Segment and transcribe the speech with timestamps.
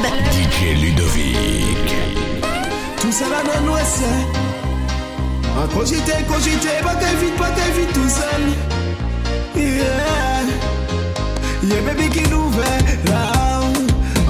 [0.00, 0.18] club.
[0.32, 1.94] DJ Ludovick.
[3.00, 4.04] Tout ça là dans nous c'est.
[5.44, 8.42] Ah, en cogité, cogité, pas qu'elle vite, pas qu'elle vite tout seul.
[9.56, 10.44] Yeah.
[11.62, 13.60] Yeah, baby qui nous fait là.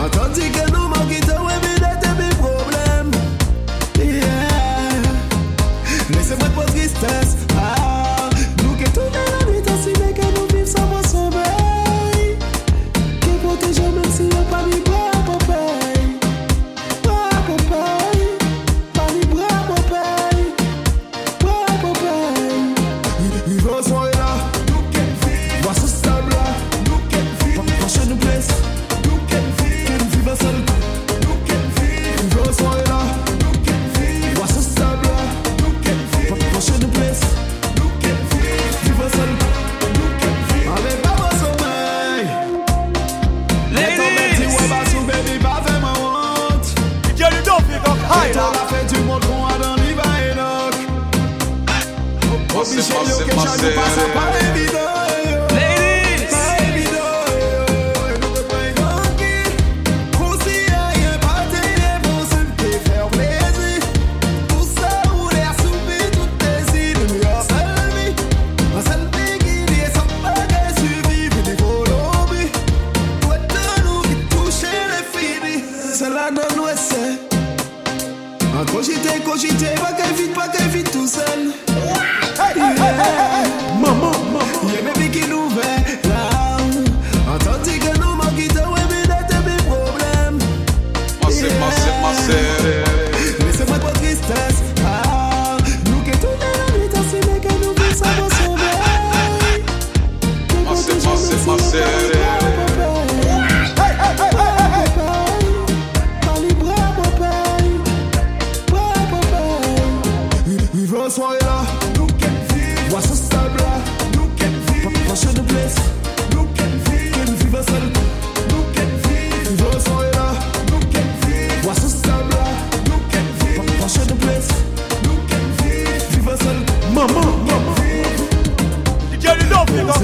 [0.05, 1.70] Entendu que nous manquons de ouais,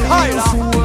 [0.04, 0.75] 太了。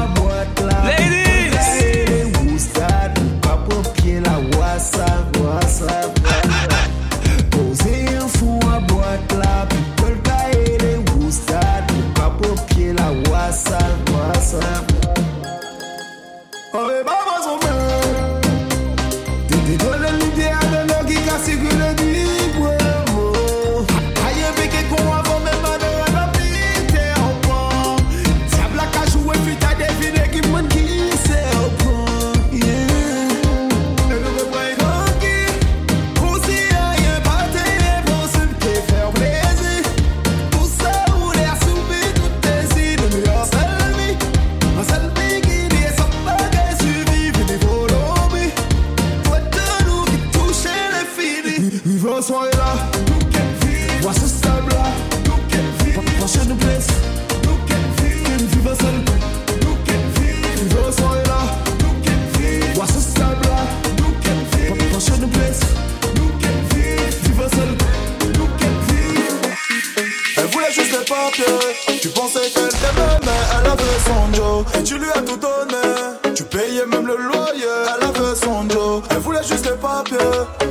[70.36, 71.98] Elle voulait juste les papiers.
[72.00, 74.64] Tu pensais qu'elle t'aimait, mais elle avait son Joe.
[74.78, 76.34] Et tu lui as tout donné.
[76.34, 77.66] Tu payais même le loyer.
[77.96, 79.02] Elle avait son Joe.
[79.10, 80.18] Elle voulait juste les papiers.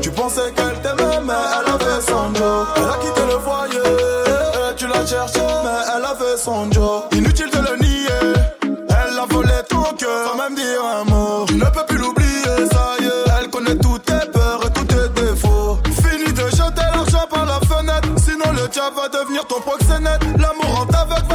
[0.01, 1.00] Tu pensais qu'elle t'aimait,
[1.31, 2.67] mais elle avait son Joe.
[2.75, 4.75] Elle a quitté le foyer.
[4.77, 7.03] Tu l'as cherché, mais elle avait son Joe.
[7.13, 8.33] Inutile de le nier.
[8.63, 11.45] Elle a volé ton cœur, sans même dire un mot.
[11.47, 13.31] Tu ne peux plus l'oublier, ça y est.
[13.39, 15.79] Elle connaît toutes tes peurs et tous tes défauts.
[16.03, 18.09] Fini de jeter l'argent par la fenêtre.
[18.17, 20.21] Sinon, le diable va devenir ton proxénète.
[20.37, 21.30] L'amour en t'aveugle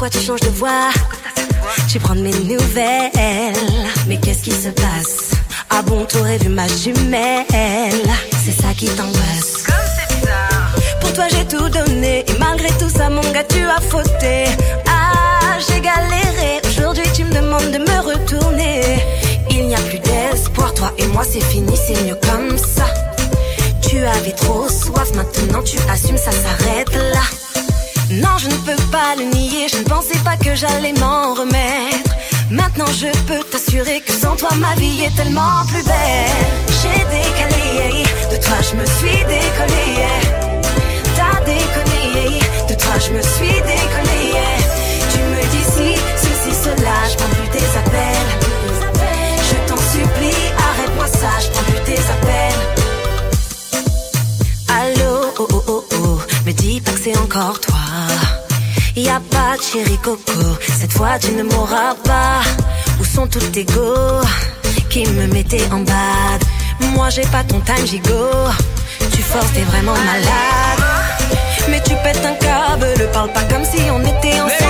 [0.00, 0.88] pourquoi tu changes de voix?
[1.90, 3.12] Tu prends de mes nouvelles.
[4.06, 5.32] Mais qu'est-ce qui se passe?
[5.68, 7.44] Ah bon, t'aurais vu ma jumelle
[8.42, 9.66] C'est ça qui t'angoisse.
[11.02, 14.46] Pour toi j'ai tout donné et malgré tout ça mon gars tu as fauté.
[14.88, 18.80] Ah j'ai galéré, aujourd'hui tu me demandes de me retourner.
[19.50, 22.86] Il n'y a plus d'espoir, toi et moi c'est fini, c'est mieux comme ça.
[23.86, 27.20] Tu avais trop soif, maintenant tu assumes, ça s'arrête là.
[28.10, 32.10] Non, je ne peux pas le nier, je ne pensais pas que j'allais m'en remettre.
[32.50, 36.50] Maintenant je peux t'assurer que sans toi ma vie est tellement plus belle.
[36.82, 38.02] J'ai décalé,
[38.32, 39.86] de toi je me suis décollé.
[41.14, 44.34] T'as déconné, de toi je me suis décollé.
[45.12, 48.49] Tu me dis si, ceci, cela, je prends plus tes appels.
[57.30, 57.76] Encore toi.
[58.96, 60.40] Y a pas de chéri coco,
[60.80, 62.42] cette fois tu ne m'auras pas.
[63.00, 63.94] Où sont tous tes go
[64.90, 66.40] qui me mettaient en bad?
[66.94, 68.48] Moi j'ai pas ton time gigot,
[69.12, 70.82] tu forces, t'es vraiment malade.
[71.68, 74.69] Mais tu pètes un câble, parle pas comme si on était ensemble.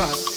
[0.00, 0.30] Passe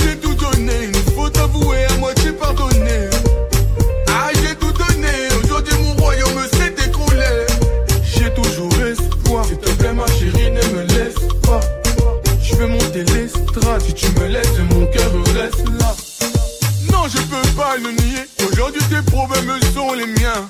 [0.00, 3.08] j'ai tout donné, une faute avouée, à moitié pardonnée.
[4.08, 5.12] Ah, j'ai tout donné,
[5.42, 7.46] aujourd'hui mon royaume s'est écroulé.
[8.02, 11.60] J'ai toujours espoir, s'il te plaît ma chérie, ne me laisse pas.
[12.42, 15.94] Je veux monter l'estrade, si tu me laisses, mon cœur reste là.
[16.90, 20.42] Non, je peux pas le nier, aujourd'hui tes problèmes sont les miens.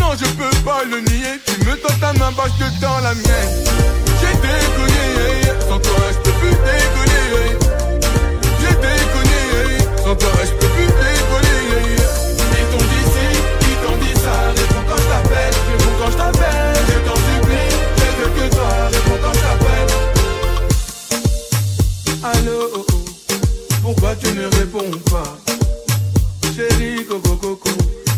[0.00, 3.14] Non, je peux pas le nier, tu me tends ta main, bah je te la
[3.14, 3.65] mienne.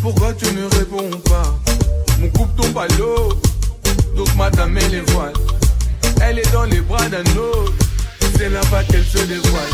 [0.01, 1.55] Pourquoi tu ne réponds pas?
[2.19, 3.29] Mon coupe tombe à l'eau,
[4.15, 5.33] donc madame elle les voile.
[6.21, 7.73] Elle est dans les bras d'un autre,
[8.37, 9.73] c'est là-bas qu'elle se dévoile.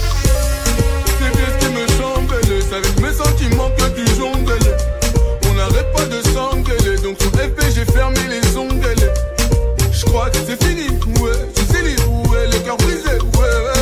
[1.20, 2.36] C'est bien ce qui me semble,
[2.70, 4.78] c'est avec mes sentiments que tu jongles.
[5.50, 8.96] On n'arrête pas de s'engueuler, donc sur FP j'ai fermé les ongles.
[9.92, 10.90] Je crois que c'est fini,
[11.22, 13.75] ouais, je suis libre, ouais, le cœur brisé, ouais, ouais,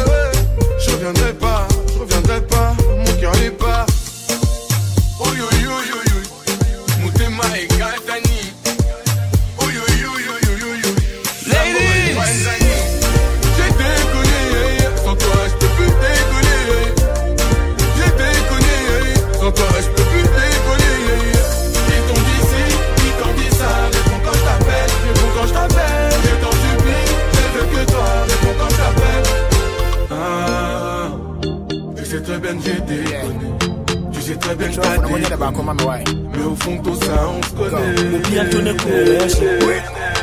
[35.20, 36.04] bien que t'as déconné.
[36.36, 38.20] Mais au fond, tout ça, on se connaît.
[38.30, 39.46] bientôt ne collection.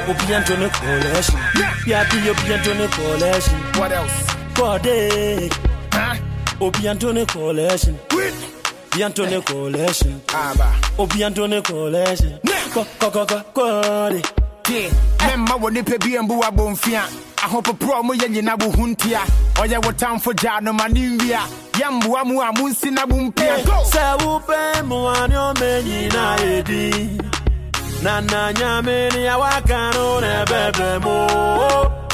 [0.09, 1.39] Au bientôt ne collection.
[1.87, 3.57] Y'a dit au bientôt ne collection.
[3.79, 4.27] What else?
[4.57, 5.51] Body.
[6.61, 7.95] Au bientôt ne collection.
[8.95, 10.11] Bientôt ne collection.
[10.99, 12.39] Au ah, bientôt ne collection.
[12.75, 14.21] Ko ko ko ko ko.
[15.27, 17.03] mɛmma wɔ nipa bi mbu abɔmfia
[17.45, 19.21] ahopoporɔ mo yɛ nyina wo ho ntia
[19.57, 21.41] ɔyɛ wo tamfo gyaa no ma ne nwia
[21.81, 23.55] yɛmboa mu a monsi na mo mpia
[23.93, 26.85] Sɛ wopɛ mmoa ne ɔma nyinaa yɛdi
[28.05, 31.17] na na nyame ni awaka no na bebe mo.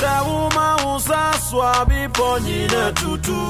[0.00, 3.40] Ta uma usa swabi ponyina tutu.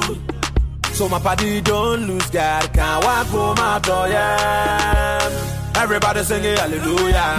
[0.93, 5.81] So my party don't lose God can't walk for my door yeah.
[5.83, 7.29] Everybody singing hallelujah.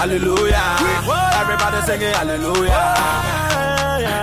[0.00, 0.66] Hallelujah.
[1.40, 3.47] Everybody singing hallelujah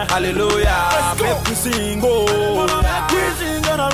[0.09, 1.15] hallelujah.
[1.21, 2.67] Make we sing oh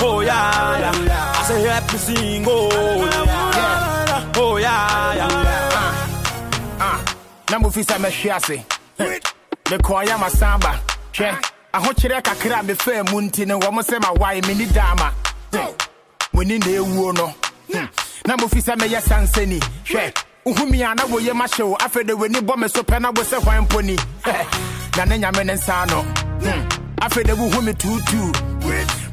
[0.04, 1.32] oh yeah, yeah.
[1.38, 2.68] I say happy sing oh
[3.04, 4.32] yeah.
[4.36, 6.78] Oh yeah yeah.
[6.80, 7.04] Ah,
[7.50, 8.64] na mufisa mɛhwe ase
[9.70, 10.72] mekɔɔ yɛ masamba
[11.12, 11.36] hwɛ
[11.74, 15.12] ahokyerɛ kakra a mefaa mu nti no wɔm sɛ mawae menni daama
[16.32, 17.34] muni na ɛwuo no
[17.72, 17.86] Hmm.
[18.26, 20.12] na mofisa mɛyɛ sansani hwɛ
[20.44, 23.22] wohumi a na woyɛ mahyɛ wo afei de w'ani bɔ me so pɛ na wo
[23.22, 23.96] sɛ hwan mpo ni
[24.96, 26.04] na ne nyame ne nsa no
[26.42, 26.62] Hmm.
[27.00, 28.32] afei de wohu me tuutuu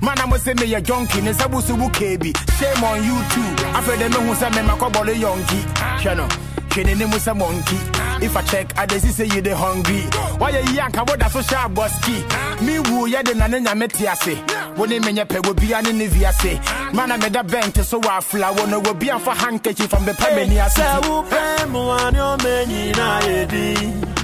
[0.01, 3.17] mana mo sɛ meyɛ jonki ne nsa bo so wo kee bi shame on you
[3.33, 3.49] too.
[3.77, 5.99] Afei de mehu sɛ memakɔbɔle yɔnki ah.
[6.01, 6.27] hwɛ no
[6.69, 7.77] hwɛ n'anim sɛ monkey.
[7.95, 8.17] Ah.
[8.21, 10.01] If i check i dey see say you dey hungry.
[10.39, 12.63] Wayɛ yi anka woda so hyɛ abɔski ah.
[12.63, 14.35] me wu yɛde na ne nyame te ase.
[14.77, 16.59] Wo ne menyɛ pɛ wobia ne ne viase
[16.93, 20.65] mana meda bɛnte so wɔ afla wo no wobia mfa handkerchief from the pɛ m'ani
[20.65, 20.79] ase.
[20.81, 24.18] sɛ wopɛ mmoa ne ɔma nyinaa yɛdi?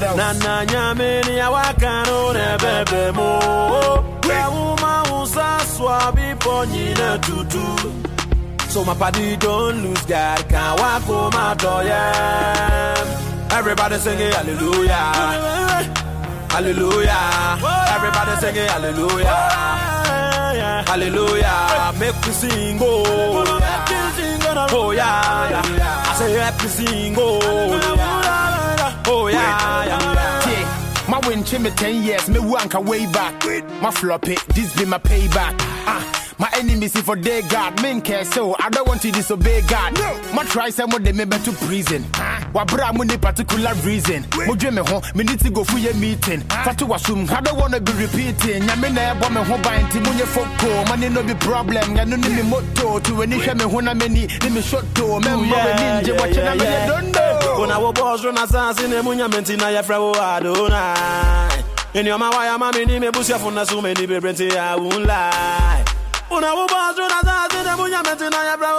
[0.00, 3.30] Na na nyame ni awaka no na bebe mo.
[4.28, 7.66] Ya uma usa swabi ponyina tutu.
[8.68, 13.48] So my party don't lose God can't walk for my door yeah.
[13.50, 15.12] Everybody singing hallelujah.
[16.50, 17.58] Hallelujah.
[17.94, 19.38] Everybody singing hallelujah.
[20.86, 21.92] Hallelujah.
[21.98, 23.04] Make we sing oh
[24.70, 26.04] oh yeah, yeah.
[26.10, 28.17] I say happy sing oh yeah.
[31.52, 33.42] Win me 10 years, me wanka way back.
[33.80, 35.54] My floppy, this be my payback.
[35.86, 39.62] Ah, my enemies see for day God, men care so I don't want to disobey
[39.62, 39.94] God.
[39.98, 40.20] No.
[40.34, 42.04] My try some of them me to prison.
[42.54, 44.24] Wabra mo ni particular reason.
[44.46, 46.42] Mo dwe me ho, me need to go for your meeting.
[46.50, 46.64] Ah.
[46.64, 48.62] Fatu wasum, I don't wanna be repeating.
[48.62, 50.88] Nyame na ebo me ho ban ti munye foko.
[50.88, 52.98] Money no be problem, ya no ni me moto.
[53.00, 55.20] To any hwe me ho na mani, ni me shot to.
[55.20, 57.62] Member we ninja, watch na me don't know.
[57.62, 61.64] Una wo boss run asasi ne munya menti na ya fra wo Adonai.
[61.94, 65.04] Any of my wire mami ni me busia funa so many be brenti I won't
[65.04, 65.84] lie.
[66.30, 68.72] Una wo boss run asasi ne munya menti na ya fra